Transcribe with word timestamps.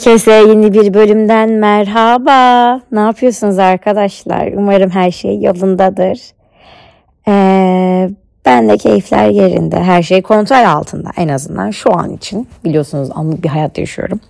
Herkese 0.00 0.32
yeni 0.32 0.72
bir 0.72 0.94
bölümden 0.94 1.50
merhaba. 1.50 2.80
Ne 2.92 3.00
yapıyorsunuz 3.00 3.58
arkadaşlar? 3.58 4.52
Umarım 4.52 4.90
her 4.90 5.10
şey 5.10 5.40
yolundadır. 5.40 6.20
Ee, 7.28 8.10
ben 8.44 8.68
de 8.68 8.76
keyifler 8.76 9.30
yerinde. 9.30 9.76
Her 9.82 10.02
şey 10.02 10.22
kontrol 10.22 10.64
altında 10.64 11.10
en 11.16 11.28
azından 11.28 11.70
şu 11.70 11.98
an 11.98 12.14
için. 12.14 12.48
Biliyorsunuz 12.64 13.08
anlık 13.14 13.44
bir 13.44 13.48
hayat 13.48 13.78
yaşıyorum. 13.78 14.20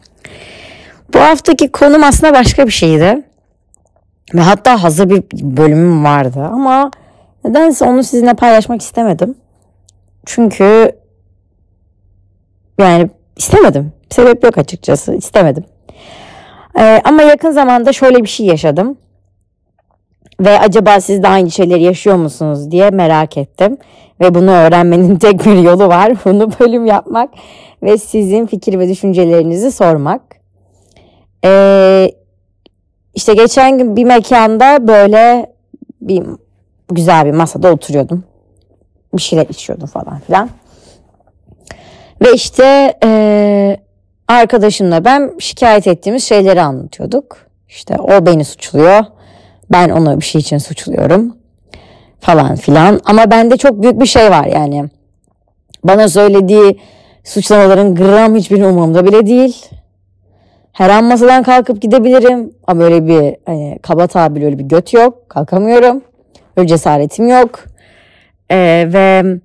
Bu 1.14 1.20
haftaki 1.20 1.72
konum 1.72 2.04
aslında 2.04 2.34
başka 2.34 2.66
bir 2.66 2.72
şeydi. 2.72 3.22
Ve 4.34 4.40
hatta 4.40 4.82
hazır 4.82 5.10
bir 5.10 5.22
bölümüm 5.32 6.04
vardı 6.04 6.48
ama 6.52 6.90
nedense 7.44 7.84
onu 7.84 8.02
sizinle 8.02 8.34
paylaşmak 8.34 8.82
istemedim. 8.82 9.34
Çünkü 10.26 10.92
yani 12.78 13.10
istemedim. 13.36 13.92
Sebep 14.10 14.44
yok 14.44 14.58
açıkçası. 14.58 15.14
istemedim. 15.14 15.64
Ee, 16.78 17.00
ama 17.04 17.22
yakın 17.22 17.50
zamanda 17.50 17.92
şöyle 17.92 18.22
bir 18.22 18.28
şey 18.28 18.46
yaşadım. 18.46 18.98
Ve 20.40 20.58
acaba 20.58 21.00
siz 21.00 21.22
de 21.22 21.28
aynı 21.28 21.50
şeyleri 21.50 21.82
yaşıyor 21.82 22.16
musunuz 22.16 22.70
diye 22.70 22.90
merak 22.90 23.36
ettim. 23.36 23.78
Ve 24.20 24.34
bunu 24.34 24.50
öğrenmenin 24.50 25.16
tek 25.18 25.46
bir 25.46 25.56
yolu 25.56 25.88
var. 25.88 26.12
Bunu 26.24 26.50
bölüm 26.60 26.86
yapmak 26.86 27.30
ve 27.82 27.98
sizin 27.98 28.46
fikir 28.46 28.78
ve 28.78 28.88
düşüncelerinizi 28.88 29.72
sormak. 29.72 30.22
Ee, 31.44 32.10
işte 33.14 33.34
geçen 33.34 33.78
gün 33.78 33.96
bir 33.96 34.04
mekanda 34.04 34.88
böyle 34.88 35.52
bir 36.00 36.22
güzel 36.88 37.26
bir 37.26 37.32
masada 37.32 37.72
oturuyordum. 37.72 38.24
Bir 39.14 39.22
şeyler 39.22 39.46
içiyordum 39.46 39.86
falan 39.86 40.20
filan. 40.20 40.50
Ve 42.22 42.32
işte 42.34 42.94
e, 43.04 43.76
arkadaşımla 44.28 45.04
ben 45.04 45.32
şikayet 45.38 45.86
ettiğimiz 45.86 46.24
şeyleri 46.24 46.60
anlatıyorduk. 46.60 47.36
İşte 47.68 47.96
o 47.98 48.26
beni 48.26 48.44
suçluyor. 48.44 49.04
Ben 49.72 49.90
onu 49.90 50.20
bir 50.20 50.24
şey 50.24 50.40
için 50.40 50.58
suçluyorum. 50.58 51.36
Falan 52.20 52.56
filan. 52.56 53.00
Ama 53.04 53.30
bende 53.30 53.56
çok 53.56 53.82
büyük 53.82 54.00
bir 54.00 54.06
şey 54.06 54.30
var 54.30 54.44
yani. 54.44 54.84
Bana 55.84 56.08
söylediği 56.08 56.80
suçlamaların 57.24 57.94
gram 57.94 58.34
hiçbir 58.36 58.62
umurumda 58.62 59.06
bile 59.06 59.26
değil. 59.26 59.66
Her 60.72 60.90
an 60.90 61.04
masadan 61.04 61.42
kalkıp 61.42 61.82
gidebilirim. 61.82 62.52
Ama 62.66 62.80
böyle 62.80 63.06
bir 63.06 63.36
hani, 63.46 63.78
kaba 63.82 64.06
tabir 64.06 64.42
öyle 64.42 64.58
bir 64.58 64.64
göt 64.64 64.92
yok. 64.92 65.28
Kalkamıyorum. 65.28 66.02
Öyle 66.56 66.68
cesaretim 66.68 67.28
yok. 67.28 67.64
Ee, 68.50 68.88
ve 68.92 69.40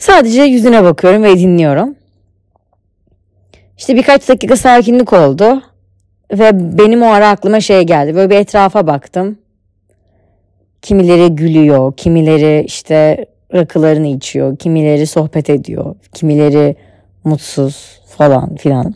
sadece 0.00 0.42
yüzüne 0.42 0.84
bakıyorum 0.84 1.22
ve 1.22 1.38
dinliyorum. 1.38 1.94
İşte 3.78 3.96
birkaç 3.96 4.28
dakika 4.28 4.56
sakinlik 4.56 5.12
oldu. 5.12 5.62
Ve 6.32 6.78
benim 6.78 7.02
o 7.02 7.06
ara 7.06 7.28
aklıma 7.28 7.60
şey 7.60 7.82
geldi. 7.82 8.14
Böyle 8.14 8.30
bir 8.30 8.36
etrafa 8.36 8.86
baktım. 8.86 9.38
Kimileri 10.82 11.34
gülüyor, 11.34 11.96
kimileri 11.96 12.64
işte 12.66 13.26
rakılarını 13.54 14.06
içiyor, 14.06 14.56
kimileri 14.56 15.06
sohbet 15.06 15.50
ediyor, 15.50 15.94
kimileri 16.14 16.76
mutsuz 17.24 18.00
falan 18.06 18.56
filan. 18.56 18.94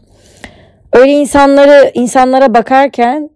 Öyle 0.93 1.13
insanları 1.13 1.91
insanlara 1.95 2.55
bakarken 2.55 3.31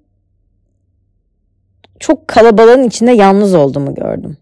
çok 1.98 2.28
kalabalığın 2.28 2.82
içinde 2.82 3.12
yalnız 3.12 3.54
olduğumu 3.54 3.94
gördüm. 3.94 4.36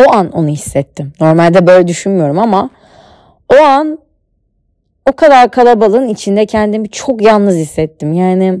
O 0.00 0.12
an 0.12 0.30
onu 0.30 0.48
hissettim. 0.48 1.12
Normalde 1.20 1.66
böyle 1.66 1.88
düşünmüyorum 1.88 2.38
ama 2.38 2.70
o 3.52 3.56
an 3.56 3.98
o 5.10 5.12
kadar 5.12 5.50
kalabalığın 5.50 6.08
içinde 6.08 6.46
kendimi 6.46 6.88
çok 6.88 7.22
yalnız 7.22 7.56
hissettim. 7.56 8.12
Yani 8.12 8.60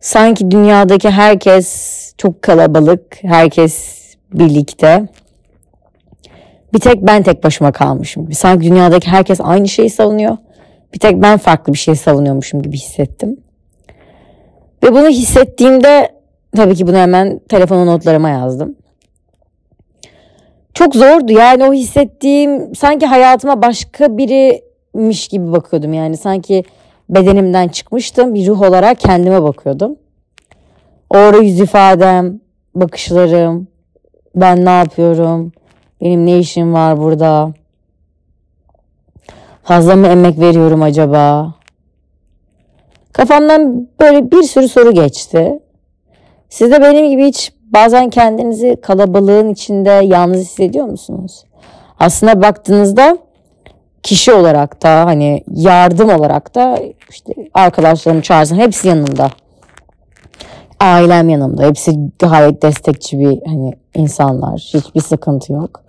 sanki 0.00 0.50
dünyadaki 0.50 1.10
herkes 1.10 1.92
çok 2.18 2.42
kalabalık, 2.42 3.18
herkes 3.22 4.02
birlikte. 4.32 5.08
Bir 6.74 6.78
tek 6.78 7.02
ben 7.02 7.22
tek 7.22 7.44
başıma 7.44 7.72
kalmışım 7.72 8.32
Sanki 8.32 8.70
dünyadaki 8.70 9.10
herkes 9.10 9.40
aynı 9.42 9.68
şeyi 9.68 9.90
savunuyor. 9.90 10.36
Bir 10.94 10.98
tek 10.98 11.22
ben 11.22 11.38
farklı 11.38 11.72
bir 11.72 11.78
şey 11.78 11.94
savunuyormuşum 11.94 12.62
gibi 12.62 12.76
hissettim. 12.76 13.40
Ve 14.82 14.92
bunu 14.92 15.08
hissettiğimde 15.08 16.12
tabii 16.56 16.74
ki 16.74 16.86
bunu 16.86 16.96
hemen 16.96 17.40
telefon 17.48 17.86
notlarıma 17.86 18.28
yazdım. 18.28 18.76
Çok 20.74 20.94
zordu 20.94 21.32
yani 21.32 21.64
o 21.64 21.72
hissettiğim 21.72 22.74
sanki 22.74 23.06
hayatıma 23.06 23.62
başka 23.62 24.18
biri 24.18 24.62
miş 24.94 25.28
gibi 25.28 25.52
bakıyordum 25.52 25.92
yani 25.92 26.16
sanki 26.16 26.64
bedenimden 27.08 27.68
çıkmıştım 27.68 28.34
bir 28.34 28.46
ruh 28.46 28.62
olarak 28.62 29.00
kendime 29.00 29.42
bakıyordum. 29.42 29.96
Orada 31.10 31.38
yüz 31.42 31.60
ifadem, 31.60 32.40
bakışlarım, 32.74 33.68
ben 34.34 34.64
ne 34.64 34.70
yapıyorum, 34.70 35.52
benim 36.00 36.26
ne 36.26 36.38
işim 36.38 36.74
var 36.74 36.98
burada, 36.98 37.52
fazla 39.64 39.96
mı 39.96 40.06
emek 40.06 40.40
veriyorum 40.40 40.82
acaba? 40.82 41.54
Kafamdan 43.12 43.88
böyle 44.00 44.30
bir 44.30 44.42
sürü 44.42 44.68
soru 44.68 44.92
geçti. 44.92 45.58
Siz 46.48 46.70
de 46.70 46.82
benim 46.82 47.10
gibi 47.10 47.26
hiç 47.26 47.52
bazen 47.72 48.10
kendinizi 48.10 48.76
kalabalığın 48.82 49.48
içinde 49.48 49.90
yalnız 49.90 50.38
hissediyor 50.38 50.86
musunuz? 50.86 51.44
Aslında 51.98 52.42
baktığınızda 52.42 53.18
kişi 54.02 54.32
olarak 54.32 54.82
da 54.82 55.06
hani 55.06 55.44
yardım 55.48 56.10
olarak 56.10 56.54
da 56.54 56.78
işte 57.10 57.34
arkadaşlarım 57.54 58.20
çağırsın 58.20 58.56
hepsi 58.56 58.88
yanımda. 58.88 59.30
Ailem 60.80 61.28
yanımda. 61.28 61.62
Hepsi 61.62 61.92
gayet 62.18 62.62
destekçi 62.62 63.18
bir 63.18 63.42
hani 63.46 63.72
insanlar. 63.94 64.70
Hiçbir 64.74 65.00
sıkıntı 65.00 65.52
yok. 65.52 65.82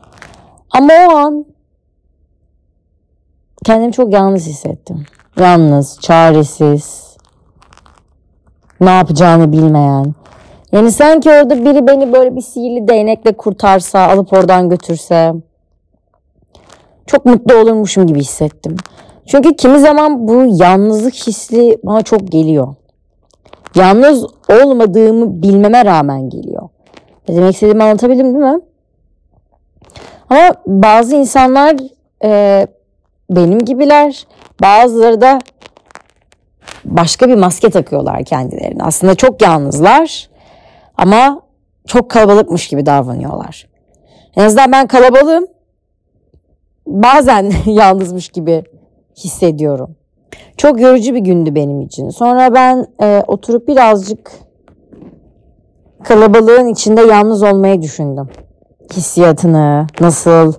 Ama 0.72 0.94
o 1.12 1.16
an 1.16 1.46
kendimi 3.66 3.92
çok 3.92 4.14
yalnız 4.14 4.48
hissettim. 4.48 5.06
Yalnız, 5.40 6.00
çaresiz. 6.00 7.18
Ne 8.82 8.90
yapacağını 8.90 9.52
bilmeyen. 9.52 10.16
Yani 10.74 10.92
sanki 10.92 11.30
orada 11.30 11.66
biri 11.66 11.88
beni 11.88 12.14
böyle 12.14 12.36
bir 12.36 12.42
sihirli 12.42 12.88
değnekle 12.88 13.32
kurtarsa, 13.34 14.00
alıp 14.00 14.34
oradan 14.34 14.70
götürse 14.70 15.34
çok 17.08 17.26
mutlu 17.26 17.56
olurmuşum 17.56 18.08
gibi 18.08 18.20
hissettim. 18.20 18.76
Çünkü 19.26 19.56
kimi 19.56 19.80
zaman 19.80 20.28
bu 20.28 20.46
yalnızlık 20.64 21.14
hissi 21.14 21.78
bana 21.84 22.02
çok 22.02 22.32
geliyor. 22.32 22.76
Yalnız 23.76 24.26
olmadığımı 24.50 25.44
bilmeme 25.44 25.86
rağmen 25.86 26.30
geliyor. 26.30 26.70
Ne 27.30 27.36
demek 27.36 27.54
istediğimi 27.54 27.84
anlatabildim 27.84 28.26
değil 28.26 28.54
mi? 28.54 28.62
Ama 30.30 30.56
bazı 30.68 31.16
insanlar 31.16 31.76
e, 32.24 32.68
benim 33.30 33.60
gibiler. 33.60 34.28
Bazıları 34.62 35.22
da 35.22 35.40
başka 36.86 37.30
bir 37.30 37.36
maske 37.36 37.70
takıyorlar 37.70 38.24
kendilerine. 38.24 38.84
Aslında 38.84 39.16
çok 39.16 39.42
yalnızlar 39.42 40.33
ama 40.98 41.42
çok 41.88 42.12
kalabalıkmış 42.12 42.68
gibi 42.68 42.86
davranıyorlar. 42.86 43.68
En 44.36 44.44
azından 44.44 44.72
ben 44.72 44.88
kalabalığım 44.88 45.48
bazen 46.88 47.52
yalnızmış 47.66 48.30
gibi 48.30 48.64
hissediyorum. 49.18 49.96
Çok 50.58 50.82
yorucu 50.82 51.16
bir 51.16 51.20
gündü 51.20 51.56
benim 51.56 51.82
için. 51.82 52.10
Sonra 52.10 52.54
ben 52.54 52.88
e, 53.02 53.24
oturup 53.28 53.68
birazcık 53.68 54.32
kalabalığın 56.04 56.68
içinde 56.68 57.02
yalnız 57.02 57.44
olmayı 57.44 57.82
düşündüm. 57.82 58.30
Hissiyatını, 58.94 59.88
nasıl 60.00 60.54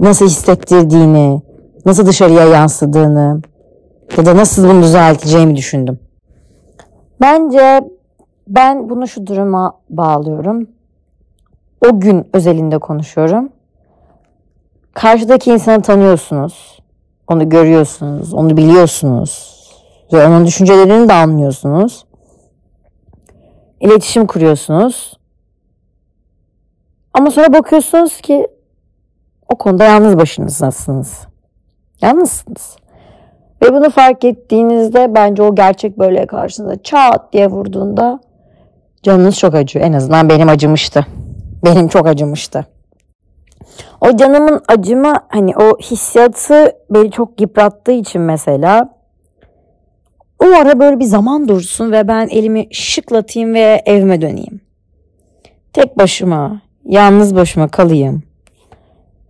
nasıl 0.00 0.26
hissettirdiğini, 0.26 1.42
nasıl 1.86 2.06
dışarıya 2.06 2.44
yansıdığını 2.44 3.40
ya 4.16 4.26
da 4.26 4.36
nasıl 4.36 4.68
bunu 4.68 4.82
düzelteceğimi 4.82 5.56
düşündüm. 5.56 5.98
Bence 7.20 7.80
ben 8.48 8.90
bunu 8.90 9.08
şu 9.08 9.26
duruma 9.26 9.72
bağlıyorum. 9.90 10.68
O 11.88 12.00
gün 12.00 12.28
özelinde 12.32 12.78
konuşuyorum. 12.78 13.48
Karşıdaki 14.94 15.50
insanı 15.50 15.82
tanıyorsunuz. 15.82 16.78
Onu 17.28 17.48
görüyorsunuz, 17.48 18.34
onu 18.34 18.56
biliyorsunuz 18.56 19.58
ve 20.12 20.26
onun 20.26 20.46
düşüncelerini 20.46 21.08
de 21.08 21.12
anlıyorsunuz. 21.12 22.04
İletişim 23.80 24.26
kuruyorsunuz. 24.26 25.18
Ama 27.14 27.30
sonra 27.30 27.52
bakıyorsunuz 27.52 28.20
ki 28.20 28.48
o 29.48 29.56
konuda 29.56 29.84
yalnız 29.84 30.18
başınızdasınız. 30.18 31.26
Yalnızsınız. 32.02 32.76
Ve 33.62 33.72
bunu 33.72 33.90
fark 33.90 34.24
ettiğinizde 34.24 35.14
bence 35.14 35.42
o 35.42 35.54
gerçek 35.54 35.98
böyle 35.98 36.26
karşınıza 36.26 36.82
çat 36.82 37.32
diye 37.32 37.46
vurduğunda 37.46 38.20
canınız 39.02 39.38
çok 39.38 39.54
acıyor. 39.54 39.84
En 39.84 39.92
azından 39.92 40.28
benim 40.28 40.48
acımıştı. 40.48 41.06
Benim 41.64 41.88
çok 41.88 42.06
acımıştı. 42.06 42.66
O 44.00 44.16
canımın 44.16 44.62
acıma 44.68 45.26
hani 45.28 45.56
o 45.56 45.78
hissiyatı 45.78 46.72
beni 46.90 47.10
çok 47.10 47.40
yıprattığı 47.40 47.92
için 47.92 48.20
mesela 48.20 48.98
o 50.38 50.46
ara 50.46 50.78
böyle 50.78 50.98
bir 50.98 51.04
zaman 51.04 51.48
dursun 51.48 51.92
ve 51.92 52.08
ben 52.08 52.28
elimi 52.28 52.66
şıklatayım 52.70 53.54
ve 53.54 53.82
evime 53.86 54.20
döneyim. 54.20 54.60
Tek 55.72 55.98
başıma, 55.98 56.60
yalnız 56.84 57.34
başıma 57.34 57.68
kalayım. 57.68 58.22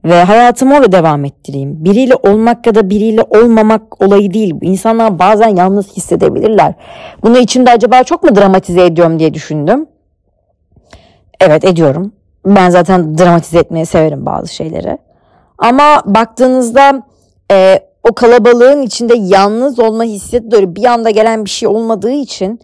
Ve 0.09 0.23
hayatımı 0.23 0.75
orada 0.75 0.93
devam 0.93 1.25
ettireyim. 1.25 1.85
Biriyle 1.85 2.15
olmak 2.15 2.67
ya 2.67 2.75
da 2.75 2.91
biriyle 2.91 3.23
olmamak 3.23 4.03
olayı 4.03 4.35
değil. 4.35 4.55
İnsanlar 4.61 5.19
bazen 5.19 5.57
yalnız 5.57 5.97
hissedebilirler. 5.97 6.75
Bunu 7.23 7.39
içimde 7.39 7.71
acaba 7.71 8.03
çok 8.03 8.23
mu 8.23 8.37
dramatize 8.37 8.85
ediyorum 8.85 9.19
diye 9.19 9.35
düşündüm. 9.35 9.87
Evet 11.41 11.65
ediyorum. 11.65 12.13
Ben 12.47 12.71
zaten 12.71 13.19
dramatize 13.19 13.59
etmeyi 13.59 13.87
severim 13.87 14.27
bazı 14.27 14.55
şeyleri. 14.55 14.99
Ama 15.59 16.03
baktığınızda 16.05 17.03
e, 17.53 17.81
o 18.11 18.15
kalabalığın 18.15 18.83
içinde 18.83 19.15
yalnız 19.17 19.79
olma 19.79 20.05
hissiyatı 20.05 20.51
böyle 20.51 20.77
bir 20.77 20.85
anda 20.85 21.11
gelen 21.11 21.45
bir 21.45 21.51
şey 21.51 21.69
olmadığı 21.69 22.11
için 22.11 22.61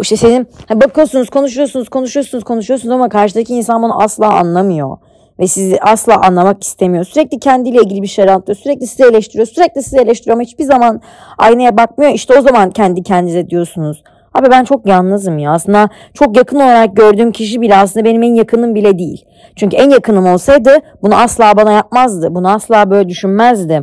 işte 0.00 0.16
senin 0.16 0.48
bakıyorsunuz 0.70 1.30
konuşuyorsunuz 1.30 1.88
konuşuyorsunuz 1.88 2.44
konuşuyorsunuz 2.44 2.94
ama 2.94 3.08
karşıdaki 3.08 3.54
insan 3.54 3.82
bunu 3.82 4.02
asla 4.02 4.32
anlamıyor 4.32 4.96
ve 5.40 5.46
sizi 5.46 5.80
asla 5.80 6.20
anlamak 6.20 6.64
istemiyor. 6.64 7.04
Sürekli 7.04 7.38
kendiyle 7.38 7.78
ilgili 7.78 8.02
bir 8.02 8.06
şey 8.06 8.24
anlatıyor. 8.24 8.56
Sürekli 8.56 8.86
sizi 8.86 9.04
eleştiriyor. 9.04 9.46
Sürekli 9.46 9.82
sizi 9.82 9.98
eleştiriyor 9.98 10.36
ama 10.36 10.42
hiçbir 10.42 10.64
zaman 10.64 11.00
aynaya 11.38 11.76
bakmıyor. 11.76 12.12
İşte 12.12 12.38
o 12.38 12.42
zaman 12.42 12.70
kendi 12.70 13.02
kendinize 13.02 13.50
diyorsunuz. 13.50 14.02
Abi 14.34 14.50
ben 14.50 14.64
çok 14.64 14.86
yalnızım 14.86 15.38
ya. 15.38 15.52
Aslında 15.52 15.88
çok 16.14 16.36
yakın 16.36 16.56
olarak 16.56 16.96
gördüğüm 16.96 17.32
kişi 17.32 17.60
bile 17.60 17.76
aslında 17.76 18.04
benim 18.04 18.22
en 18.22 18.34
yakınım 18.34 18.74
bile 18.74 18.98
değil. 18.98 19.24
Çünkü 19.56 19.76
en 19.76 19.90
yakınım 19.90 20.26
olsaydı 20.26 20.78
bunu 21.02 21.14
asla 21.14 21.56
bana 21.56 21.72
yapmazdı. 21.72 22.34
Bunu 22.34 22.50
asla 22.50 22.90
böyle 22.90 23.08
düşünmezdi 23.08 23.82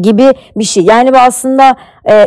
gibi 0.00 0.32
bir 0.56 0.64
şey. 0.64 0.84
Yani 0.84 1.12
bu 1.12 1.16
aslında 1.16 1.76
e, 2.10 2.26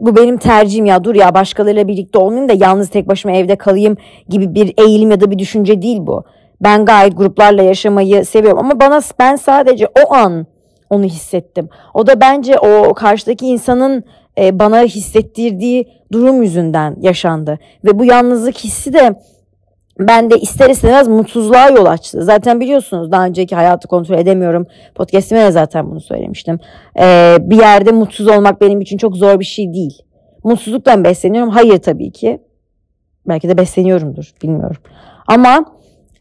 bu 0.00 0.16
benim 0.16 0.36
tercihim 0.36 0.86
ya 0.86 1.04
dur 1.04 1.14
ya 1.14 1.34
başkalarıyla 1.34 1.88
birlikte 1.88 2.18
olmayayım 2.18 2.48
da 2.48 2.52
yalnız 2.64 2.90
tek 2.90 3.08
başıma 3.08 3.34
evde 3.34 3.56
kalayım 3.56 3.96
gibi 4.28 4.54
bir 4.54 4.74
eğilim 4.78 5.10
ya 5.10 5.20
da 5.20 5.30
bir 5.30 5.38
düşünce 5.38 5.82
değil 5.82 5.98
bu. 6.00 6.24
Ben 6.60 6.84
gayet 6.84 7.16
gruplarla 7.16 7.62
yaşamayı 7.62 8.24
seviyorum 8.24 8.58
ama 8.58 8.80
bana 8.80 9.00
ben 9.18 9.36
sadece 9.36 9.86
o 9.86 10.14
an 10.14 10.46
onu 10.90 11.04
hissettim. 11.04 11.68
O 11.94 12.06
da 12.06 12.20
bence 12.20 12.58
o 12.58 12.94
karşıdaki 12.94 13.46
insanın 13.46 14.04
e, 14.38 14.58
bana 14.58 14.82
hissettirdiği 14.82 15.88
durum 16.12 16.42
yüzünden 16.42 16.96
yaşandı 17.00 17.58
ve 17.84 17.98
bu 17.98 18.04
yalnızlık 18.04 18.58
hissi 18.58 18.92
de 18.92 19.14
ben 19.98 20.30
de 20.30 20.38
ister 20.38 20.70
istemez 20.70 21.08
mutsuzluğa 21.08 21.68
yol 21.68 21.86
açtı. 21.86 22.22
Zaten 22.22 22.60
biliyorsunuz 22.60 23.12
daha 23.12 23.26
önceki 23.26 23.54
hayatı 23.54 23.88
kontrol 23.88 24.18
edemiyorum. 24.18 24.66
Podcast'ime 24.94 25.40
de 25.44 25.50
zaten 25.50 25.90
bunu 25.90 26.00
söylemiştim. 26.00 26.60
Ee, 27.00 27.36
bir 27.40 27.58
yerde 27.58 27.92
mutsuz 27.92 28.28
olmak 28.28 28.60
benim 28.60 28.80
için 28.80 28.98
çok 28.98 29.16
zor 29.16 29.40
bir 29.40 29.44
şey 29.44 29.72
değil. 29.72 30.02
Mutsuzluktan 30.44 31.04
besleniyorum. 31.04 31.50
Hayır 31.50 31.78
tabii 31.78 32.10
ki. 32.10 32.40
Belki 33.28 33.48
de 33.48 33.58
besleniyorumdur. 33.58 34.32
Bilmiyorum. 34.42 34.76
Ama 35.26 35.64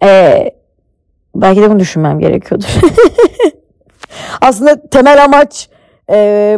e, 0.03 0.51
belki 1.36 1.62
de 1.62 1.69
bunu 1.69 1.80
düşünmem 1.80 2.19
gerekiyordur. 2.19 2.68
Aslında 4.42 4.89
temel 4.89 5.24
amaç 5.24 5.69
e, 6.12 6.57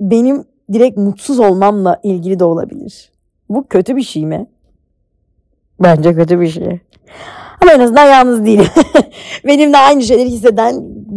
benim 0.00 0.44
direkt 0.72 0.96
mutsuz 0.96 1.40
olmamla 1.40 2.00
ilgili 2.02 2.38
de 2.38 2.44
olabilir. 2.44 3.12
Bu 3.48 3.66
kötü 3.68 3.96
bir 3.96 4.02
şey 4.02 4.26
mi? 4.26 4.46
Bence 5.80 6.14
kötü 6.14 6.40
bir 6.40 6.48
şey. 6.48 6.80
Ama 7.62 7.72
en 7.72 7.80
azından 7.80 8.06
yalnız 8.06 8.46
değilim. 8.46 8.66
Benimle 9.46 9.76
aynı 9.76 10.02
şeyleri 10.02 10.28
hisseden 10.28 10.74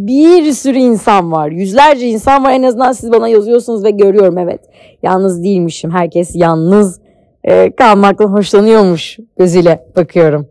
bir 0.07 0.51
sürü 0.51 0.77
insan 0.77 1.31
var. 1.31 1.49
Yüzlerce 1.49 2.07
insan 2.07 2.43
var. 2.43 2.51
En 2.51 2.63
azından 2.63 2.91
siz 2.91 3.11
bana 3.11 3.27
yazıyorsunuz 3.27 3.83
ve 3.83 3.91
görüyorum 3.91 4.37
evet. 4.37 4.61
Yalnız 5.03 5.43
değilmişim. 5.43 5.91
Herkes 5.91 6.31
yalnız 6.35 6.99
e, 7.43 7.75
kalmaktan 7.75 8.27
hoşlanıyormuş 8.27 9.19
gözüyle 9.37 9.85
bakıyorum. 9.95 10.47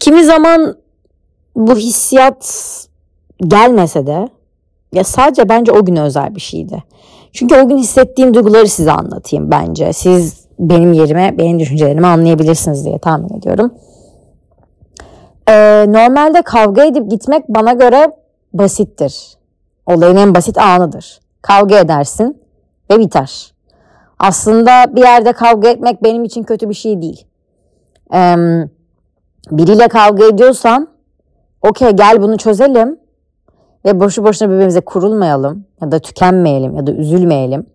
Kimi 0.00 0.24
zaman 0.24 0.76
bu 1.56 1.76
hissiyat 1.76 2.70
gelmese 3.46 4.06
de 4.06 4.28
ya 4.92 5.04
sadece 5.04 5.48
bence 5.48 5.72
o 5.72 5.84
gün 5.84 5.96
özel 5.96 6.34
bir 6.34 6.40
şeydi. 6.40 6.82
Çünkü 7.32 7.56
o 7.56 7.68
gün 7.68 7.78
hissettiğim 7.78 8.34
duyguları 8.34 8.68
size 8.68 8.92
anlatayım 8.92 9.50
bence. 9.50 9.92
Siz 9.92 10.46
benim 10.58 10.92
yerime 10.92 11.34
benim 11.38 11.58
düşüncelerimi 11.58 12.06
anlayabilirsiniz 12.06 12.84
diye 12.84 12.98
tahmin 12.98 13.38
ediyorum. 13.38 13.74
Ee, 15.48 15.84
normalde 15.88 16.42
kavga 16.42 16.84
edip 16.84 17.10
gitmek 17.10 17.48
bana 17.48 17.72
göre 17.72 18.06
basittir. 18.52 19.36
Olayın 19.86 20.16
en 20.16 20.34
basit 20.34 20.58
anıdır. 20.58 21.20
Kavga 21.42 21.78
edersin 21.78 22.42
ve 22.90 22.98
biter. 22.98 23.54
Aslında 24.18 24.96
bir 24.96 25.00
yerde 25.00 25.32
kavga 25.32 25.68
etmek 25.68 26.02
benim 26.02 26.24
için 26.24 26.42
kötü 26.42 26.68
bir 26.68 26.74
şey 26.74 27.02
değil. 27.02 27.26
Ee, 28.14 28.36
biriyle 29.50 29.88
kavga 29.88 30.24
ediyorsam 30.24 30.86
okey 31.62 31.90
gel 31.90 32.22
bunu 32.22 32.36
çözelim 32.36 32.98
ve 33.84 34.00
boşu 34.00 34.24
boşuna 34.24 34.50
birbirimize 34.50 34.80
kurulmayalım 34.80 35.66
ya 35.80 35.92
da 35.92 35.98
tükenmeyelim 35.98 36.76
ya 36.76 36.86
da 36.86 36.92
üzülmeyelim. 36.92 37.66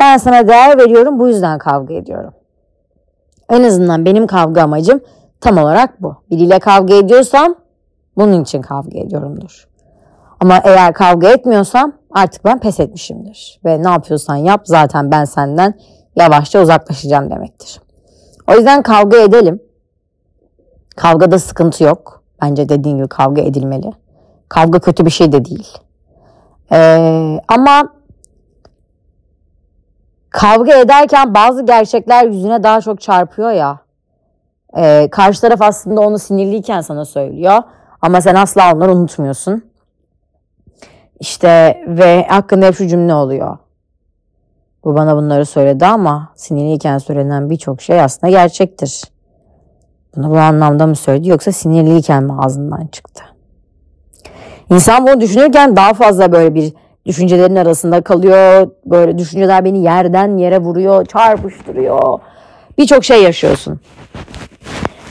Ben 0.00 0.16
sana 0.16 0.48
değer 0.48 0.78
veriyorum 0.78 1.18
bu 1.18 1.28
yüzden 1.28 1.58
kavga 1.58 1.94
ediyorum. 1.94 2.34
En 3.50 3.62
azından 3.62 4.04
benim 4.04 4.26
kavga 4.26 4.62
amacım 4.62 5.00
tam 5.40 5.58
olarak 5.58 6.02
bu. 6.02 6.16
Biriyle 6.30 6.58
kavga 6.58 6.94
ediyorsam 6.94 7.54
bunun 8.16 8.42
için 8.42 8.62
kavga 8.62 8.98
ediyorumdur. 8.98 9.68
Ama 10.40 10.60
eğer 10.64 10.92
kavga 10.92 11.28
etmiyorsam 11.28 11.92
artık 12.10 12.44
ben 12.44 12.60
pes 12.60 12.80
etmişimdir. 12.80 13.60
Ve 13.64 13.82
ne 13.82 13.88
yapıyorsan 13.88 14.36
yap 14.36 14.60
zaten 14.64 15.10
ben 15.10 15.24
senden 15.24 15.74
yavaşça 16.16 16.62
uzaklaşacağım 16.62 17.30
demektir. 17.30 17.80
O 18.50 18.54
yüzden 18.54 18.82
kavga 18.82 19.16
edelim. 19.16 19.60
Kavgada 20.96 21.38
sıkıntı 21.38 21.84
yok. 21.84 22.22
Bence 22.42 22.68
dediğin 22.68 22.96
gibi 22.96 23.08
kavga 23.08 23.42
edilmeli. 23.42 23.92
Kavga 24.48 24.78
kötü 24.78 25.06
bir 25.06 25.10
şey 25.10 25.32
de 25.32 25.44
değil. 25.44 25.78
Ee, 26.72 27.40
ama 27.48 27.94
kavga 30.30 30.74
ederken 30.74 31.34
bazı 31.34 31.66
gerçekler 31.66 32.26
yüzüne 32.26 32.62
daha 32.62 32.80
çok 32.80 33.00
çarpıyor 33.00 33.50
ya. 33.50 33.78
E, 34.76 35.08
karşı 35.10 35.40
taraf 35.40 35.62
aslında 35.62 36.00
onu 36.00 36.18
sinirliyken 36.18 36.80
sana 36.80 37.04
söylüyor. 37.04 37.62
Ama 38.02 38.20
sen 38.20 38.34
asla 38.34 38.74
onları 38.74 38.92
unutmuyorsun. 38.92 39.64
İşte 41.20 41.84
ve 41.88 42.26
hakkında 42.28 42.66
hep 42.66 42.74
şu 42.74 42.88
cümle 42.88 43.14
oluyor. 43.14 43.58
Bu 44.84 44.94
bana 44.94 45.16
bunları 45.16 45.46
söyledi 45.46 45.86
ama 45.86 46.32
sinirliyken 46.34 46.98
söylenen 46.98 47.50
birçok 47.50 47.82
şey 47.82 48.00
aslında 48.00 48.30
gerçektir. 48.30 49.02
Bunu 50.16 50.30
bu 50.30 50.38
anlamda 50.38 50.86
mı 50.86 50.96
söyledi 50.96 51.28
yoksa 51.28 51.52
sinirliyken 51.52 52.24
mi 52.24 52.32
ağzından 52.38 52.86
çıktı? 52.86 53.24
İnsan 54.70 55.06
bunu 55.06 55.20
düşünürken 55.20 55.76
daha 55.76 55.94
fazla 55.94 56.32
böyle 56.32 56.54
bir 56.54 56.72
düşüncelerin 57.06 57.56
arasında 57.56 58.00
kalıyor. 58.00 58.70
Böyle 58.86 59.18
düşünceler 59.18 59.64
beni 59.64 59.82
yerden 59.82 60.36
yere 60.36 60.58
vuruyor, 60.58 61.06
çarpıştırıyor. 61.06 62.20
Birçok 62.78 63.04
şey 63.04 63.22
yaşıyorsun. 63.22 63.80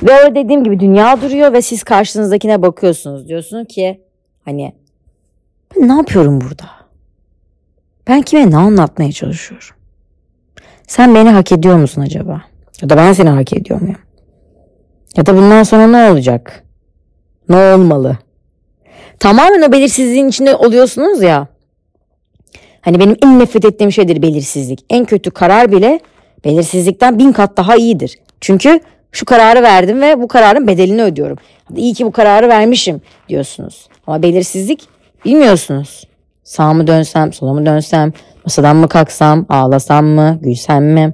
Ve 0.03 0.13
öyle 0.13 0.35
dediğim 0.35 0.63
gibi 0.63 0.79
dünya 0.79 1.21
duruyor 1.21 1.53
ve 1.53 1.61
siz 1.61 1.83
karşınızdakine 1.83 2.61
bakıyorsunuz. 2.61 3.27
Diyorsunuz 3.27 3.67
ki 3.67 4.01
hani 4.45 4.73
ben 5.75 5.87
ne 5.87 5.93
yapıyorum 5.93 6.41
burada? 6.41 6.65
Ben 8.07 8.21
kime 8.21 8.51
ne 8.51 8.57
anlatmaya 8.57 9.11
çalışıyorum? 9.11 9.67
Sen 10.87 11.15
beni 11.15 11.29
hak 11.29 11.51
ediyor 11.51 11.77
musun 11.77 12.01
acaba? 12.01 12.41
Ya 12.81 12.89
da 12.89 12.97
ben 12.97 13.13
seni 13.13 13.29
hak 13.29 13.53
ediyor 13.53 13.81
muyum? 13.81 13.97
Ya 15.17 15.25
da 15.25 15.37
bundan 15.37 15.63
sonra 15.63 15.87
ne 15.87 16.11
olacak? 16.11 16.63
Ne 17.49 17.55
olmalı? 17.55 18.17
Tamamen 19.19 19.61
o 19.61 19.71
belirsizliğin 19.71 20.27
içinde 20.27 20.55
oluyorsunuz 20.55 21.21
ya. 21.21 21.47
Hani 22.81 22.99
benim 22.99 23.15
en 23.23 23.39
nefret 23.39 23.65
ettiğim 23.65 23.91
şeydir 23.91 24.21
belirsizlik. 24.21 24.85
En 24.89 25.05
kötü 25.05 25.31
karar 25.31 25.71
bile 25.71 25.99
belirsizlikten 26.45 27.19
bin 27.19 27.31
kat 27.31 27.57
daha 27.57 27.75
iyidir. 27.75 28.19
Çünkü 28.41 28.79
şu 29.11 29.25
kararı 29.25 29.63
verdim 29.63 30.01
ve 30.01 30.21
bu 30.21 30.27
kararın 30.27 30.67
bedelini 30.67 31.03
ödüyorum. 31.03 31.37
İyi 31.75 31.93
ki 31.93 32.05
bu 32.05 32.11
kararı 32.11 32.49
vermişim 32.49 33.01
diyorsunuz. 33.29 33.87
Ama 34.07 34.21
belirsizlik 34.21 34.87
bilmiyorsunuz. 35.25 36.03
Sağ 36.43 36.73
mı 36.73 36.87
dönsem, 36.87 37.33
sola 37.33 37.53
mı 37.53 37.65
dönsem, 37.65 38.13
masadan 38.45 38.75
mı 38.75 38.87
kalksam, 38.87 39.45
ağlasam 39.49 40.05
mı, 40.05 40.39
gülsem 40.41 40.85
mi? 40.85 41.13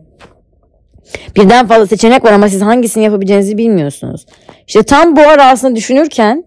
Birden 1.35 1.67
fazla 1.67 1.87
seçenek 1.87 2.25
var 2.25 2.31
ama 2.31 2.49
siz 2.49 2.61
hangisini 2.61 3.03
yapabileceğinizi 3.03 3.57
bilmiyorsunuz. 3.57 4.25
İşte 4.67 4.83
tam 4.83 5.15
bu 5.15 5.21
ara 5.21 5.45
aslında 5.49 5.75
düşünürken 5.75 6.45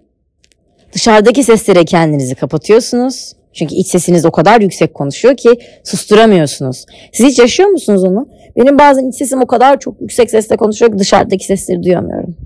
dışarıdaki 0.92 1.42
seslere 1.42 1.84
kendinizi 1.84 2.34
kapatıyorsunuz. 2.34 3.32
Çünkü 3.52 3.74
iç 3.74 3.86
sesiniz 3.86 4.24
o 4.24 4.30
kadar 4.30 4.60
yüksek 4.60 4.94
konuşuyor 4.94 5.36
ki 5.36 5.58
susturamıyorsunuz. 5.84 6.86
Siz 7.12 7.26
hiç 7.26 7.38
yaşıyor 7.38 7.68
musunuz 7.68 8.04
onu? 8.04 8.28
Benim 8.56 8.78
bazen 8.78 9.08
iç 9.08 9.16
sesim 9.16 9.42
o 9.42 9.46
kadar 9.46 9.80
çok 9.80 10.00
yüksek 10.00 10.30
sesle 10.30 10.56
konuşuyor 10.56 10.92
ki 10.92 10.98
dışarıdaki 10.98 11.44
sesleri 11.44 11.82
duyamıyorum. 11.82 12.36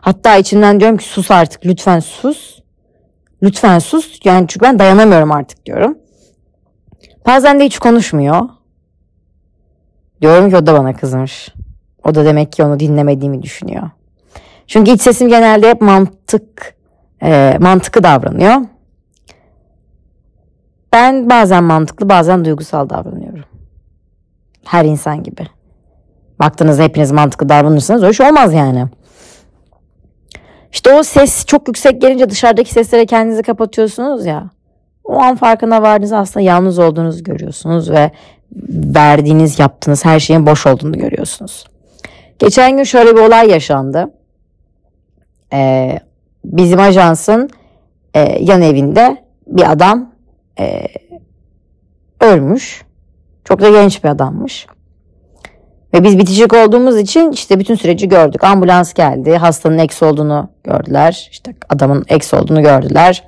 Hatta 0.00 0.36
içimden 0.36 0.80
diyorum 0.80 0.96
ki 0.96 1.04
sus 1.04 1.30
artık 1.30 1.66
lütfen 1.66 2.00
sus. 2.00 2.58
Lütfen 3.42 3.78
sus. 3.78 4.20
Yani 4.24 4.46
çünkü 4.48 4.66
ben 4.66 4.78
dayanamıyorum 4.78 5.32
artık 5.32 5.66
diyorum. 5.66 5.98
Bazen 7.26 7.60
de 7.60 7.64
hiç 7.64 7.78
konuşmuyor. 7.78 8.48
Diyorum 10.22 10.50
ki 10.50 10.56
o 10.56 10.66
da 10.66 10.78
bana 10.78 10.96
kızmış. 10.96 11.54
O 12.04 12.14
da 12.14 12.24
demek 12.24 12.52
ki 12.52 12.64
onu 12.64 12.80
dinlemediğimi 12.80 13.42
düşünüyor. 13.42 13.90
Çünkü 14.66 14.90
iç 14.90 15.00
sesim 15.00 15.28
genelde 15.28 15.70
hep 15.70 15.80
mantık 15.80 16.74
e, 17.22 17.56
mantıklı 17.60 18.02
davranıyor. 18.02 18.54
Ben 20.92 21.30
bazen 21.30 21.64
mantıklı 21.64 22.08
bazen 22.08 22.44
duygusal 22.44 22.90
davranıyorum. 22.90 23.44
Her 24.64 24.84
insan 24.84 25.22
gibi. 25.22 25.46
Baktığınızda 26.40 26.82
hepiniz 26.82 27.12
mantıklı 27.12 27.48
davranırsanız 27.48 28.02
öyle 28.02 28.12
şey 28.12 28.26
olmaz 28.26 28.54
yani. 28.54 28.86
İşte 30.72 30.94
o 30.94 31.02
ses 31.02 31.46
çok 31.46 31.68
yüksek 31.68 32.00
gelince 32.00 32.30
dışarıdaki 32.30 32.72
seslere 32.72 33.06
kendinizi 33.06 33.42
kapatıyorsunuz 33.42 34.26
ya. 34.26 34.50
O 35.04 35.18
an 35.18 35.36
farkına 35.36 35.82
vardığınızda 35.82 36.18
aslında 36.18 36.44
yalnız 36.44 36.78
olduğunuzu 36.78 37.24
görüyorsunuz 37.24 37.90
ve 37.90 38.10
verdiğiniz 38.94 39.58
yaptığınız 39.58 40.04
her 40.04 40.20
şeyin 40.20 40.46
boş 40.46 40.66
olduğunu 40.66 40.98
görüyorsunuz. 40.98 41.64
Geçen 42.38 42.76
gün 42.76 42.84
şöyle 42.84 43.16
bir 43.16 43.20
olay 43.20 43.50
yaşandı. 43.50 44.10
Ee, 45.52 45.98
bizim 46.44 46.80
ajansın 46.80 47.50
e, 48.14 48.38
yan 48.40 48.62
evinde 48.62 49.24
bir 49.46 49.72
adam 49.72 50.12
e, 50.58 50.86
ölmüş. 52.20 52.82
Çok 53.44 53.60
da 53.60 53.70
genç 53.70 54.04
bir 54.04 54.08
adammış. 54.08 54.66
Ve 55.94 56.04
biz 56.04 56.18
bitişik 56.18 56.54
olduğumuz 56.54 56.98
için 56.98 57.32
işte 57.32 57.58
bütün 57.58 57.74
süreci 57.74 58.08
gördük. 58.08 58.44
Ambulans 58.44 58.92
geldi. 58.94 59.36
Hastanın 59.36 59.78
eks 59.78 60.02
olduğunu 60.02 60.50
gördüler. 60.64 61.28
İşte 61.30 61.54
adamın 61.68 62.04
eks 62.08 62.34
olduğunu 62.34 62.62
gördüler. 62.62 63.24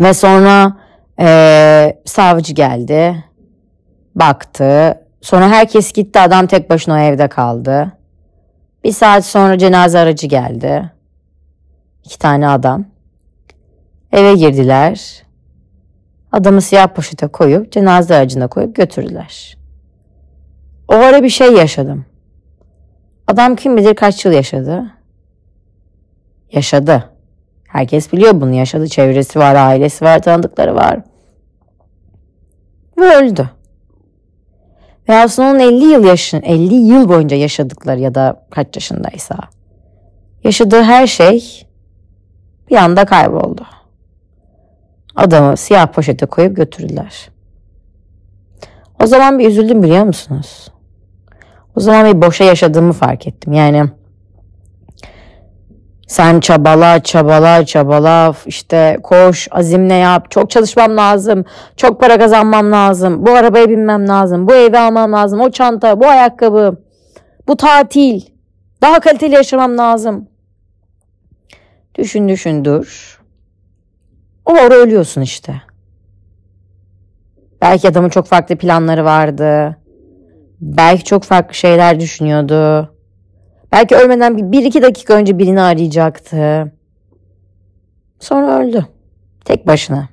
Ve 0.00 0.14
sonra 0.14 0.76
e, 1.20 1.98
savcı 2.04 2.54
geldi. 2.54 3.24
Baktı. 4.14 4.98
Sonra 5.20 5.48
herkes 5.48 5.92
gitti. 5.92 6.20
Adam 6.20 6.46
tek 6.46 6.70
başına 6.70 6.94
o 6.94 6.98
evde 6.98 7.28
kaldı. 7.28 7.92
Bir 8.84 8.92
saat 8.92 9.26
sonra 9.26 9.58
cenaze 9.58 9.98
aracı 9.98 10.26
geldi. 10.26 10.92
İki 12.04 12.18
tane 12.18 12.48
adam. 12.48 12.84
Eve 14.12 14.34
girdiler. 14.34 15.22
Adamı 16.32 16.62
siyah 16.62 16.88
poşete 16.88 17.26
koyup 17.26 17.72
cenaze 17.72 18.14
aracına 18.14 18.48
koyup 18.48 18.76
götürdüler. 18.76 19.56
O 20.88 20.94
ara 20.94 21.22
bir 21.22 21.28
şey 21.28 21.52
yaşadım. 21.52 22.04
Adam 23.26 23.56
kim 23.56 23.76
bilir 23.76 23.94
kaç 23.94 24.24
yıl 24.24 24.32
yaşadı. 24.32 24.84
Yaşadı. 26.52 27.10
Herkes 27.68 28.12
biliyor 28.12 28.40
bunu 28.40 28.54
yaşadı. 28.54 28.88
Çevresi 28.88 29.38
var, 29.38 29.54
ailesi 29.54 30.04
var, 30.04 30.22
tanıdıkları 30.22 30.74
var. 30.74 31.00
Ve 32.98 33.16
öldü. 33.16 33.50
Ve 35.08 35.14
aslında 35.14 35.48
onun 35.48 35.58
50 35.58 35.84
yıl 35.84 36.04
yaşın, 36.04 36.42
50 36.42 36.74
yıl 36.74 37.08
boyunca 37.08 37.36
yaşadıkları 37.36 38.00
ya 38.00 38.14
da 38.14 38.46
kaç 38.50 38.76
yaşındaysa 38.76 39.36
yaşadığı 40.44 40.82
her 40.82 41.06
şey 41.06 41.66
bir 42.70 42.76
anda 42.76 43.04
kayboldu. 43.04 43.66
Adamı 45.16 45.56
siyah 45.56 45.86
poşete 45.86 46.26
koyup 46.26 46.56
götürdüler. 46.56 47.30
O 49.02 49.06
zaman 49.06 49.38
bir 49.38 49.48
üzüldüm 49.48 49.82
biliyor 49.82 50.04
musunuz? 50.04 50.68
O 51.76 51.80
zaman 51.80 52.06
bir 52.06 52.22
boşa 52.22 52.44
yaşadığımı 52.44 52.92
fark 52.92 53.26
ettim. 53.26 53.52
Yani 53.52 53.90
sen 56.12 56.40
çabala, 56.40 57.02
çabala, 57.02 57.66
çabala, 57.66 58.34
işte 58.46 58.98
koş, 59.02 59.48
azimle 59.50 59.94
yap, 59.94 60.30
çok 60.30 60.50
çalışmam 60.50 60.96
lazım, 60.96 61.44
çok 61.76 62.00
para 62.00 62.18
kazanmam 62.18 62.72
lazım, 62.72 63.26
bu 63.26 63.30
arabaya 63.30 63.70
binmem 63.70 64.08
lazım, 64.08 64.48
bu 64.48 64.54
evi 64.54 64.78
almam 64.78 65.12
lazım, 65.12 65.40
o 65.40 65.50
çanta, 65.50 66.00
bu 66.00 66.06
ayakkabı, 66.06 66.76
bu 67.48 67.56
tatil, 67.56 68.20
daha 68.82 69.00
kaliteli 69.00 69.34
yaşamam 69.34 69.78
lazım. 69.78 70.28
Düşün 71.94 72.28
düşün 72.28 72.64
dur. 72.64 73.20
O 74.46 74.52
ara 74.54 74.74
ölüyorsun 74.74 75.20
işte. 75.20 75.62
Belki 77.60 77.88
adamın 77.88 78.08
çok 78.08 78.26
farklı 78.26 78.56
planları 78.56 79.04
vardı. 79.04 79.76
Belki 80.60 81.04
çok 81.04 81.22
farklı 81.22 81.54
şeyler 81.54 82.00
düşünüyordu. 82.00 82.91
Belki 83.72 83.96
ölmeden 83.96 84.52
bir 84.52 84.64
iki 84.64 84.82
dakika 84.82 85.14
önce 85.14 85.38
birini 85.38 85.60
arayacaktı. 85.60 86.72
Sonra 88.20 88.58
öldü. 88.58 88.86
Tek 89.44 89.66
başına. 89.66 90.08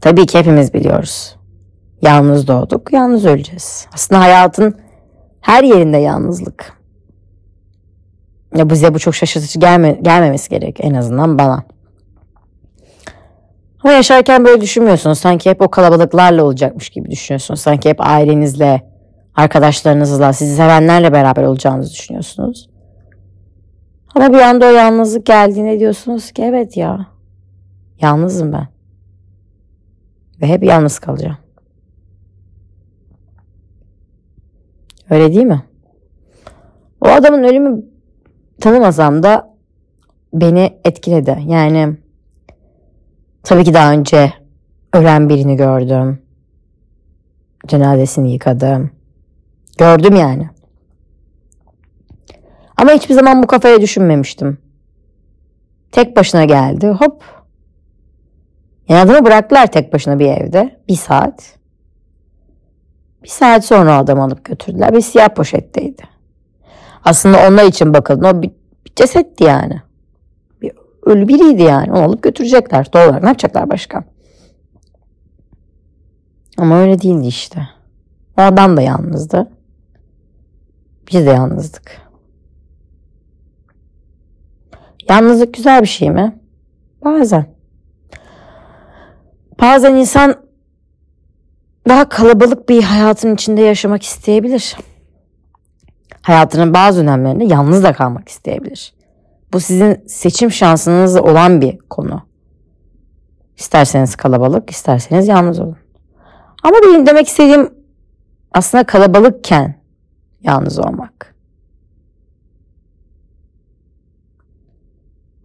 Tabii 0.00 0.26
ki 0.26 0.38
hepimiz 0.38 0.74
biliyoruz. 0.74 1.36
Yalnız 2.02 2.48
doğduk, 2.48 2.92
yalnız 2.92 3.26
öleceğiz. 3.26 3.86
Aslında 3.94 4.20
hayatın 4.20 4.74
her 5.40 5.64
yerinde 5.64 5.96
yalnızlık. 5.96 6.72
Ya 8.56 8.70
bize 8.70 8.94
bu 8.94 8.98
çok 8.98 9.14
şaşırtıcı 9.14 9.60
gelme, 9.60 9.98
gelmemesi 10.02 10.50
gerek 10.50 10.78
en 10.80 10.94
azından 10.94 11.38
bana. 11.38 11.64
Ama 13.84 13.92
yaşarken 13.92 14.44
böyle 14.44 14.60
düşünmüyorsunuz. 14.60 15.18
Sanki 15.18 15.50
hep 15.50 15.62
o 15.62 15.70
kalabalıklarla 15.70 16.44
olacakmış 16.44 16.90
gibi 16.90 17.10
düşünüyorsunuz. 17.10 17.60
Sanki 17.60 17.88
hep 17.88 18.00
ailenizle, 18.00 18.82
arkadaşlarınızla, 19.36 20.32
sizi 20.32 20.56
sevenlerle 20.56 21.12
beraber 21.12 21.42
olacağınızı 21.42 21.92
düşünüyorsunuz. 21.92 22.68
Ama 24.14 24.32
bir 24.32 24.40
anda 24.40 24.66
o 24.66 24.70
yalnızlık 24.70 25.26
geldiğinde 25.26 25.80
diyorsunuz 25.80 26.32
ki 26.32 26.42
evet 26.42 26.76
ya, 26.76 27.06
yalnızım 28.00 28.52
ben. 28.52 28.68
Ve 30.40 30.46
hep 30.46 30.62
yalnız 30.62 30.98
kalacağım. 30.98 31.36
Öyle 35.10 35.34
değil 35.34 35.46
mi? 35.46 35.62
O 37.00 37.08
adamın 37.08 37.44
ölümü 37.44 37.84
tanımasam 38.60 39.22
da 39.22 39.54
beni 40.32 40.78
etkiledi. 40.84 41.38
Yani 41.46 41.96
tabii 43.42 43.64
ki 43.64 43.74
daha 43.74 43.92
önce 43.92 44.32
ölen 44.92 45.28
birini 45.28 45.56
gördüm. 45.56 46.22
Cenazesini 47.66 48.32
yıkadım. 48.32 48.95
Gördüm 49.78 50.16
yani. 50.16 50.48
Ama 52.76 52.92
hiçbir 52.92 53.14
zaman 53.14 53.42
bu 53.42 53.46
kafaya 53.46 53.80
düşünmemiştim. 53.80 54.58
Tek 55.92 56.16
başına 56.16 56.44
geldi. 56.44 56.86
Hop. 56.86 57.22
Yani 58.88 59.00
adamı 59.00 59.26
bıraktılar 59.26 59.66
tek 59.66 59.92
başına 59.92 60.18
bir 60.18 60.26
evde. 60.26 60.80
Bir 60.88 60.96
saat. 60.96 61.58
Bir 63.22 63.28
saat 63.28 63.64
sonra 63.64 63.98
adam 63.98 64.20
alıp 64.20 64.44
götürdüler. 64.44 64.92
Bir 64.92 65.00
siyah 65.00 65.28
poşetteydi. 65.28 66.02
Aslında 67.04 67.48
onlar 67.48 67.64
için 67.64 67.94
bakıldı. 67.94 68.26
O 68.26 68.42
bir, 68.42 68.50
bir 68.86 68.94
cesetti 68.96 69.44
yani. 69.44 69.82
Bir 70.62 70.72
ölü 71.02 71.28
biriydi 71.28 71.62
yani. 71.62 71.92
Onu 71.92 72.02
alıp 72.02 72.22
götürecekler. 72.22 72.92
Doğal 72.92 73.08
olarak 73.08 73.22
ne 73.22 73.28
yapacaklar 73.28 73.70
başka? 73.70 74.04
Ama 76.58 76.78
öyle 76.78 77.02
değildi 77.02 77.26
işte. 77.26 77.68
O 78.38 78.42
adam 78.42 78.76
da 78.76 78.82
yalnızdı. 78.82 79.55
Biz 81.12 81.26
de 81.26 81.30
yalnızdık. 81.30 82.00
Yalnızlık 85.08 85.54
güzel 85.54 85.82
bir 85.82 85.86
şey 85.86 86.10
mi? 86.10 86.38
Bazen. 87.04 87.46
Bazen 89.60 89.94
insan 89.94 90.34
daha 91.88 92.08
kalabalık 92.08 92.68
bir 92.68 92.82
hayatın 92.82 93.34
içinde 93.34 93.60
yaşamak 93.60 94.02
isteyebilir. 94.02 94.76
Hayatının 96.22 96.74
bazı 96.74 97.02
dönemlerinde 97.02 97.44
yalnız 97.44 97.82
da 97.82 97.92
kalmak 97.92 98.28
isteyebilir. 98.28 98.94
Bu 99.52 99.60
sizin 99.60 100.04
seçim 100.06 100.50
şansınız 100.50 101.16
olan 101.16 101.60
bir 101.60 101.78
konu. 101.78 102.22
İsterseniz 103.56 104.16
kalabalık, 104.16 104.70
isterseniz 104.70 105.28
yalnız 105.28 105.60
olun. 105.60 105.76
Ama 106.62 106.76
benim 106.82 107.06
demek 107.06 107.28
istediğim 107.28 107.74
aslında 108.52 108.84
kalabalıkken 108.84 109.74
yalnız 110.46 110.78
olmak. 110.78 111.34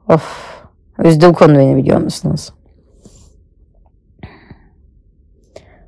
Of, 0.10 0.64
üzdü 1.04 1.34
konu 1.34 1.58
beni 1.58 1.78
biliyor 1.78 2.02
musunuz? 2.02 2.54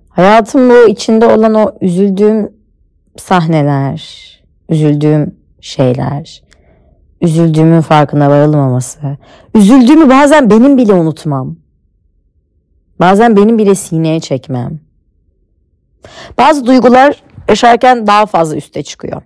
Hayatım 0.10 0.70
bu 0.70 0.88
içinde 0.88 1.26
olan 1.26 1.54
o 1.54 1.76
üzüldüğüm 1.82 2.54
sahneler, 3.18 4.04
üzüldüğüm 4.70 5.36
şeyler, 5.62 6.44
üzüldüğümün 7.22 7.82
farkına 7.82 8.30
varılmaması, 8.30 9.18
üzüldüğümü 9.56 10.10
bazen 10.10 10.50
benim 10.50 10.78
bile 10.78 10.94
unutmam. 10.94 11.56
Bazen 13.00 13.36
benim 13.36 13.58
bile 13.58 13.76
sineye 13.76 14.20
çekmem. 14.20 14.80
Bazı 16.38 16.66
duygular 16.66 17.24
yaşarken 17.50 18.08
daha 18.08 18.26
fazla 18.26 18.56
üste 18.56 18.84
çıkıyor. 18.84 19.22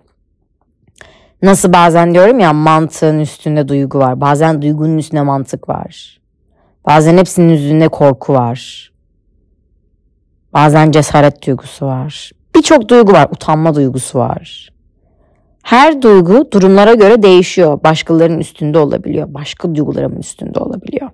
Nasıl 1.42 1.72
bazen 1.72 2.14
diyorum 2.14 2.40
ya 2.40 2.52
mantığın 2.52 3.20
üstünde 3.20 3.68
duygu 3.68 3.98
var. 3.98 4.20
Bazen 4.20 4.62
duygunun 4.62 4.98
üstünde 4.98 5.22
mantık 5.22 5.68
var. 5.68 6.20
Bazen 6.86 7.18
hepsinin 7.18 7.48
üstünde 7.48 7.88
korku 7.88 8.32
var. 8.32 8.92
Bazen 10.52 10.90
cesaret 10.90 11.46
duygusu 11.46 11.86
var. 11.86 12.30
birçok 12.54 12.88
duygu 12.88 13.12
var. 13.12 13.28
Utanma 13.32 13.74
duygusu 13.74 14.18
var. 14.18 14.68
Her 15.62 16.02
duygu 16.02 16.52
durumlara 16.52 16.94
göre 16.94 17.22
değişiyor. 17.22 17.82
Başkalarının 17.84 18.40
üstünde 18.40 18.78
olabiliyor. 18.78 19.34
Başka 19.34 19.74
duygularımın 19.74 20.18
üstünde 20.20 20.58
olabiliyor. 20.58 21.10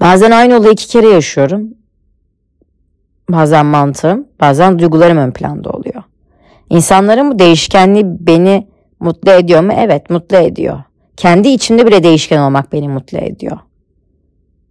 Bazen 0.00 0.30
aynı 0.30 0.56
olayı 0.56 0.72
iki 0.72 0.88
kere 0.88 1.08
yaşıyorum. 1.08 1.68
Bazen 3.28 3.66
mantığım, 3.66 4.26
bazen 4.40 4.78
duygularım 4.78 5.18
ön 5.18 5.30
planda 5.30 5.70
oluyor. 5.70 6.02
İnsanların 6.70 7.30
bu 7.30 7.38
değişkenliği 7.38 8.04
beni 8.06 8.66
mutlu 9.00 9.30
ediyor 9.30 9.62
mu? 9.62 9.72
Evet, 9.76 10.10
mutlu 10.10 10.36
ediyor. 10.36 10.82
Kendi 11.16 11.48
içimde 11.48 11.86
bile 11.86 12.02
değişken 12.02 12.38
olmak 12.38 12.72
beni 12.72 12.88
mutlu 12.88 13.18
ediyor. 13.18 13.58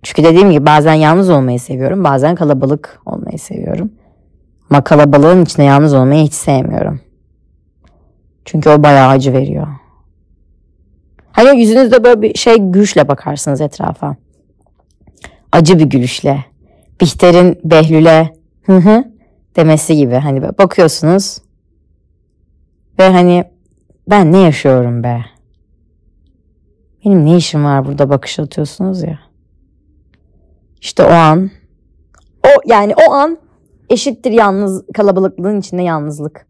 Çünkü 0.03 0.23
dediğim 0.23 0.51
gibi 0.51 0.65
bazen 0.65 0.93
yalnız 0.93 1.29
olmayı 1.29 1.59
seviyorum, 1.59 2.03
bazen 2.03 2.35
kalabalık 2.35 2.99
olmayı 3.05 3.39
seviyorum. 3.39 3.91
Ama 4.69 4.83
kalabalığın 4.83 5.45
içinde 5.45 5.63
yalnız 5.63 5.93
olmayı 5.93 6.25
hiç 6.25 6.33
sevmiyorum. 6.33 7.01
Çünkü 8.45 8.69
o 8.69 8.83
bayağı 8.83 9.09
acı 9.09 9.33
veriyor. 9.33 9.67
Hani 11.31 11.59
yüzünüzde 11.59 12.03
böyle 12.03 12.21
bir 12.21 12.33
şey 12.37 12.55
gülüşle 12.57 13.07
bakarsınız 13.07 13.61
etrafa. 13.61 14.15
Acı 15.51 15.79
bir 15.79 15.85
gülüşle. 15.85 16.45
Bihter'in 17.01 17.59
Behlül'e 17.63 18.33
hı 18.63 18.77
hı 18.77 19.13
demesi 19.55 19.95
gibi. 19.95 20.15
Hani 20.15 20.41
bakıyorsunuz 20.41 21.37
ve 22.99 23.09
hani 23.09 23.51
ben 24.09 24.31
ne 24.31 24.37
yaşıyorum 24.37 25.03
be? 25.03 25.25
Benim 27.05 27.25
ne 27.25 27.37
işim 27.37 27.65
var 27.65 27.85
burada 27.85 28.09
bakış 28.09 28.39
atıyorsunuz 28.39 29.03
ya. 29.03 29.19
İşte 30.81 31.03
o 31.03 31.11
an 31.11 31.51
o 32.43 32.49
yani 32.65 32.93
o 33.07 33.11
an 33.11 33.37
eşittir 33.89 34.31
yalnız 34.31 34.83
kalabalıklığın 34.93 35.59
içinde 35.59 35.81
yalnızlık. 35.81 36.47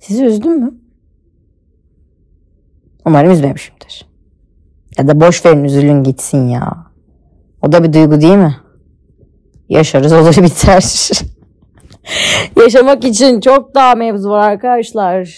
Sizi 0.00 0.24
üzdüm 0.24 0.60
mü? 0.60 0.74
Umarım 3.04 3.30
üzmemişimdir. 3.30 4.06
Ya 4.98 5.08
da 5.08 5.20
boş 5.20 5.44
verin 5.44 5.64
üzülün 5.64 6.04
gitsin 6.04 6.48
ya. 6.48 6.86
O 7.62 7.72
da 7.72 7.84
bir 7.84 7.92
duygu 7.92 8.20
değil 8.20 8.36
mi? 8.36 8.56
Yaşarız 9.68 10.12
olur 10.12 10.36
biter. 10.42 11.10
Yaşamak 12.56 13.04
için 13.04 13.40
çok 13.40 13.74
daha 13.74 13.94
mevzu 13.94 14.30
var 14.30 14.50
arkadaşlar. 14.50 15.28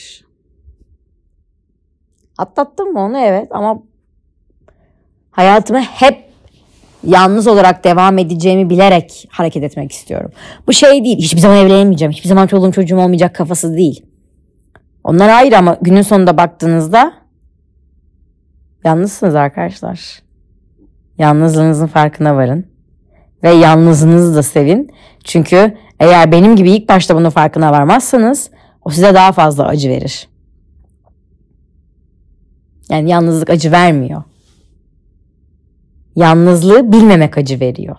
Atlattım 2.38 2.92
mı 2.92 3.00
onu 3.00 3.18
evet 3.18 3.48
ama 3.50 3.82
hayatıma 5.30 5.80
hep 5.80 6.28
yalnız 7.04 7.46
olarak 7.46 7.84
devam 7.84 8.18
edeceğimi 8.18 8.70
bilerek 8.70 9.28
hareket 9.30 9.62
etmek 9.62 9.92
istiyorum. 9.92 10.30
Bu 10.66 10.72
şey 10.72 11.04
değil. 11.04 11.18
Hiçbir 11.18 11.40
zaman 11.40 11.56
evlenemeyeceğim. 11.56 12.12
Hiçbir 12.12 12.28
zaman 12.28 12.46
çoluğum 12.46 12.72
çocuğum 12.72 12.98
olmayacak 12.98 13.34
kafası 13.34 13.76
değil. 13.76 14.06
Onlar 15.04 15.28
ayrı 15.28 15.58
ama 15.58 15.78
günün 15.82 16.02
sonunda 16.02 16.36
baktığınızda 16.36 17.12
yalnızsınız 18.84 19.34
arkadaşlar. 19.34 20.22
Yalnızlığınızın 21.18 21.86
farkına 21.86 22.36
varın. 22.36 22.77
Ve 23.42 23.50
yalnızlığınızı 23.50 24.34
da 24.34 24.42
sevin. 24.42 24.90
Çünkü 25.24 25.76
eğer 26.00 26.32
benim 26.32 26.56
gibi 26.56 26.70
ilk 26.70 26.88
başta 26.88 27.16
bunun 27.16 27.30
farkına 27.30 27.72
varmazsanız 27.72 28.50
o 28.84 28.90
size 28.90 29.14
daha 29.14 29.32
fazla 29.32 29.66
acı 29.66 29.88
verir. 29.88 30.28
Yani 32.90 33.10
yalnızlık 33.10 33.50
acı 33.50 33.72
vermiyor. 33.72 34.22
Yalnızlığı 36.16 36.92
bilmemek 36.92 37.38
acı 37.38 37.60
veriyor. 37.60 37.96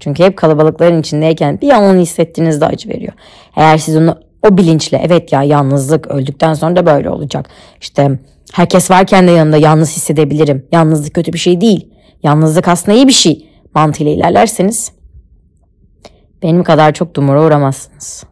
Çünkü 0.00 0.24
hep 0.24 0.36
kalabalıkların 0.36 1.00
içindeyken 1.00 1.60
bir 1.60 1.70
an 1.70 1.82
onu 1.82 1.98
hissettiğinizde 2.00 2.66
acı 2.66 2.88
veriyor. 2.88 3.12
Eğer 3.56 3.78
siz 3.78 3.96
onu 3.96 4.18
o 4.42 4.56
bilinçle 4.56 5.02
evet 5.04 5.32
ya 5.32 5.42
yalnızlık 5.42 6.06
öldükten 6.06 6.54
sonra 6.54 6.76
da 6.76 6.86
böyle 6.86 7.10
olacak. 7.10 7.48
İşte 7.80 8.18
herkes 8.52 8.90
varken 8.90 9.28
de 9.28 9.30
yanında 9.30 9.56
yalnız 9.56 9.96
hissedebilirim. 9.96 10.66
Yalnızlık 10.72 11.14
kötü 11.14 11.32
bir 11.32 11.38
şey 11.38 11.60
değil. 11.60 11.88
Yalnızlık 12.22 12.68
aslında 12.68 12.96
iyi 12.96 13.08
bir 13.08 13.12
şey 13.12 13.49
mantığıyla 13.74 14.12
ilerlerseniz 14.12 14.92
benim 16.42 16.64
kadar 16.64 16.92
çok 16.92 17.14
dumura 17.14 17.44
uğramazsınız. 17.44 18.24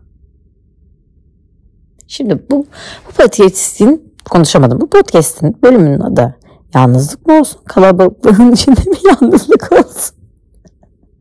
Şimdi 2.06 2.44
bu, 2.50 2.66
bu 3.08 3.12
podcast'in 3.22 4.14
konuşamadım. 4.30 4.80
Bu 4.80 4.90
podcast'in 4.90 5.56
bölümünün 5.62 6.00
adı 6.00 6.36
yalnızlık 6.74 7.26
mı 7.26 7.38
olsun 7.38 7.60
kalabalığın 7.64 8.52
içinde 8.52 8.80
mi 8.80 8.96
yalnızlık 9.10 9.72
olsun? 9.72 10.16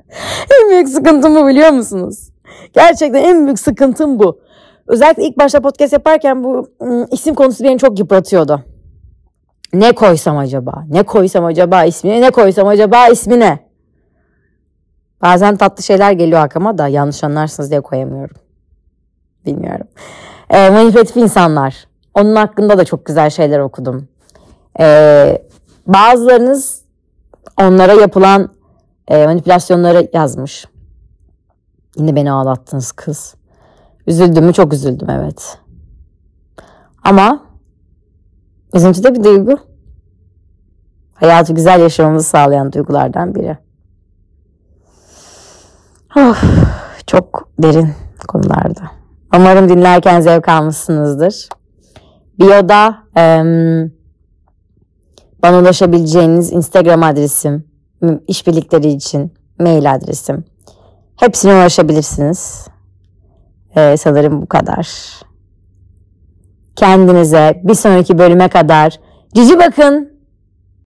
en 0.61 0.69
büyük 0.69 0.89
sıkıntım 0.89 1.35
bu 1.35 1.47
biliyor 1.47 1.69
musunuz? 1.69 2.29
Gerçekten 2.73 3.23
en 3.23 3.45
büyük 3.45 3.59
sıkıntım 3.59 4.19
bu. 4.19 4.39
Özellikle 4.87 5.23
ilk 5.23 5.37
başta 5.37 5.61
podcast 5.61 5.93
yaparken 5.93 6.43
bu 6.43 6.69
ıı, 6.81 7.07
isim 7.11 7.35
konusu 7.35 7.63
beni 7.63 7.77
çok 7.77 7.99
yıpratıyordu. 7.99 8.63
Ne 9.73 9.91
koysam 9.91 10.37
acaba? 10.37 10.83
Ne 10.89 11.03
koysam 11.03 11.45
acaba 11.45 11.83
ismine? 11.83 12.21
Ne 12.21 12.31
koysam 12.31 12.67
acaba 12.67 13.07
ismine? 13.07 13.66
Bazen 15.21 15.57
tatlı 15.57 15.83
şeyler 15.83 16.11
geliyor 16.11 16.39
aklıma 16.39 16.77
da 16.77 16.87
yanlış 16.87 17.23
anlarsınız 17.23 17.71
diye 17.71 17.81
koyamıyorum. 17.81 18.35
Bilmiyorum. 19.45 19.87
E, 20.49 20.69
manipülatif 20.69 21.17
insanlar. 21.17 21.87
Onun 22.13 22.35
hakkında 22.35 22.77
da 22.77 22.85
çok 22.85 23.05
güzel 23.05 23.29
şeyler 23.29 23.59
okudum. 23.59 24.07
E, 24.79 25.41
bazılarınız 25.87 26.81
onlara 27.61 27.93
yapılan 27.93 28.49
e, 29.07 29.25
manipülasyonları 29.25 30.09
yazmış. 30.13 30.65
Yine 31.97 32.15
beni 32.15 32.31
ağlattınız 32.31 32.91
kız. 32.91 33.35
Üzüldüm 34.07 34.45
mü? 34.45 34.53
Çok 34.53 34.73
üzüldüm 34.73 35.09
evet. 35.09 35.57
Ama 37.03 37.43
üzüntü 38.73 39.03
de 39.03 39.15
bir 39.15 39.23
duygu. 39.23 39.57
Hayatı 41.13 41.53
güzel 41.53 41.79
yaşamamızı 41.79 42.29
sağlayan 42.29 42.73
duygulardan 42.73 43.35
biri. 43.35 43.57
Oh, 46.19 46.37
çok 47.07 47.49
derin 47.59 47.93
konularda. 48.27 48.91
Umarım 49.35 49.69
dinlerken 49.69 50.21
zevk 50.21 50.49
almışsınızdır. 50.49 51.49
Bio'da 52.39 52.97
e, 53.17 53.23
bana 55.43 55.59
ulaşabileceğiniz 55.59 56.51
Instagram 56.51 57.03
adresim, 57.03 57.67
işbirlikleri 58.27 58.87
için 58.87 59.33
mail 59.59 59.93
adresim. 59.93 60.45
Hepsine 61.15 61.53
ulaşabilirsiniz. 61.53 62.67
Ee, 63.75 63.97
sanırım 63.97 64.41
bu 64.41 64.45
kadar. 64.45 64.89
Kendinize 66.75 67.61
bir 67.63 67.73
sonraki 67.73 68.17
bölüme 68.17 68.47
kadar 68.47 68.99
cici 69.33 69.59
bakın. 69.59 70.16